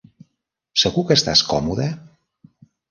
[0.85, 1.91] Segur que estàs còmode?